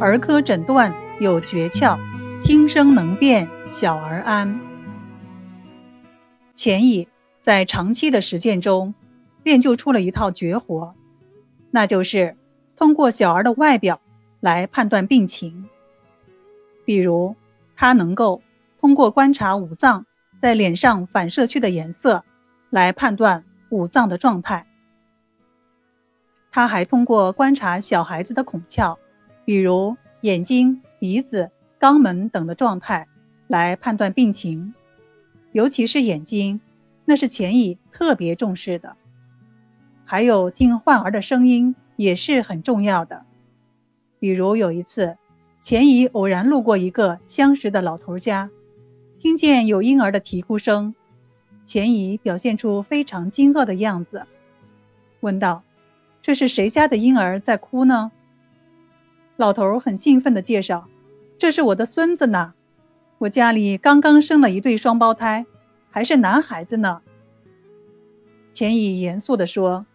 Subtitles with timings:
[0.00, 1.98] 儿科诊断有诀窍，
[2.44, 4.60] 听声能辨，小儿安。
[6.54, 7.08] 钱乙
[7.40, 8.94] 在长期的实践中，
[9.42, 10.94] 练就出了一套绝活，
[11.72, 12.36] 那就是
[12.76, 14.00] 通过小儿的外表
[14.38, 15.68] 来判断病情。
[16.84, 17.34] 比如，
[17.74, 18.40] 他能够
[18.80, 20.06] 通过观察五脏
[20.40, 22.24] 在脸上反射区的颜色，
[22.70, 24.64] 来判断五脏的状态。
[26.52, 28.96] 他还通过观察小孩子的孔窍，
[29.48, 33.08] 比如眼睛、鼻子、肛门等的状态，
[33.46, 34.74] 来判断病情。
[35.52, 36.60] 尤其是眼睛，
[37.06, 38.94] 那是钱乙特别重视的。
[40.04, 43.24] 还有听患儿的声音也是很重要的。
[44.18, 45.16] 比如有一次，
[45.62, 48.50] 钱乙偶然路过一个相识的老头家，
[49.18, 50.94] 听见有婴儿的啼哭声，
[51.64, 54.26] 钱乙表现出非常惊愕的样子，
[55.20, 55.62] 问道
[56.20, 58.12] ：“这是谁家的婴儿在哭呢？”
[59.38, 60.88] 老头很兴奋地介绍
[61.38, 62.54] ：“这是我的孙子呢。”
[63.18, 65.46] 我家里刚刚生了一对双胞胎，
[65.90, 67.02] 还是男孩子呢。
[68.52, 69.86] 钱乙严肃地说：“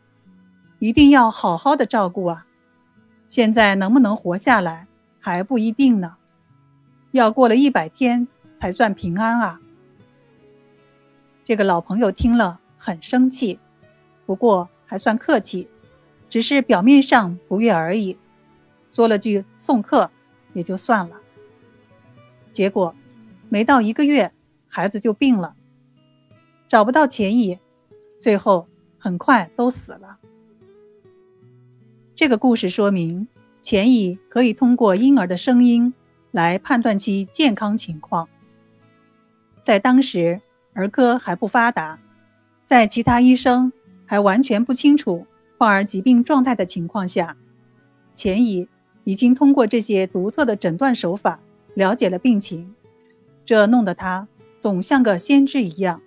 [0.80, 2.47] 一定要好好的照顾啊！
[3.27, 4.88] 现在能不能活下来
[5.19, 6.16] 还不一定呢，
[7.11, 8.25] 要过了一百天
[8.61, 9.59] 才算平安啊。”
[11.44, 13.59] 这个老朋友听了很生气，
[14.25, 15.67] 不过还算客气，
[16.30, 18.17] 只是表面上不悦而已，
[18.94, 20.09] 说了句送客
[20.53, 21.19] 也就算了。
[22.53, 22.95] 结果。
[23.50, 24.33] 没到一个月，
[24.67, 25.55] 孩子就病了，
[26.67, 27.59] 找不到钱乙，
[28.19, 30.17] 最后很快都死了。
[32.16, 33.27] 这个故事说明，
[33.61, 35.94] 钱乙可以通过婴儿的声音
[36.31, 38.28] 来判断其健康情况。
[39.61, 40.41] 在当时
[40.73, 42.00] 儿科还不发达，
[42.63, 43.72] 在其他医生
[44.07, 45.28] 还完全不清楚
[45.59, 47.38] 患儿疾病状态的情况下，
[48.16, 48.67] 钱乙
[49.04, 51.40] 已经通过这些独特的诊断手法
[51.73, 52.74] 了解了病情。
[53.46, 54.28] 这弄得他
[54.59, 56.02] 总像个先知一样。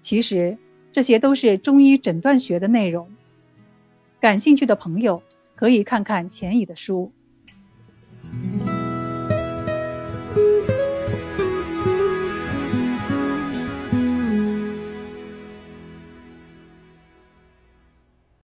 [0.00, 0.56] 其实
[0.90, 3.10] 这些都是中医诊断学的内容。
[4.18, 5.22] 感兴趣的朋友
[5.54, 7.12] 可以看看钱乙的书。